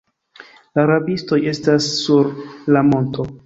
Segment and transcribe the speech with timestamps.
[0.79, 2.35] La rabistoj estas sur
[2.77, 3.33] la monto.